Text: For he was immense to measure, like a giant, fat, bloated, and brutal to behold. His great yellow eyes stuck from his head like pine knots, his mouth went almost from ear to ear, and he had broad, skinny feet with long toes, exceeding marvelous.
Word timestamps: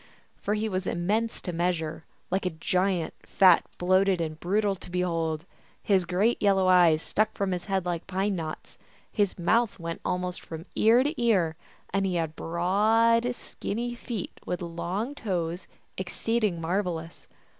For 0.35 0.55
he 0.55 0.67
was 0.67 0.87
immense 0.87 1.41
to 1.43 1.53
measure, 1.53 2.05
like 2.31 2.47
a 2.47 2.57
giant, 2.57 3.13
fat, 3.23 3.65
bloated, 3.77 4.19
and 4.19 4.39
brutal 4.39 4.73
to 4.73 4.89
behold. 4.89 5.45
His 5.83 6.05
great 6.05 6.41
yellow 6.41 6.67
eyes 6.67 7.03
stuck 7.03 7.35
from 7.37 7.51
his 7.51 7.65
head 7.65 7.85
like 7.85 8.07
pine 8.07 8.35
knots, 8.35 8.79
his 9.11 9.37
mouth 9.37 9.77
went 9.77 10.01
almost 10.03 10.41
from 10.43 10.65
ear 10.73 11.03
to 11.03 11.21
ear, 11.21 11.55
and 11.93 12.03
he 12.03 12.15
had 12.15 12.35
broad, 12.35 13.35
skinny 13.35 13.93
feet 13.93 14.31
with 14.43 14.63
long 14.63 15.13
toes, 15.13 15.67
exceeding 15.99 16.59
marvelous. 16.59 17.27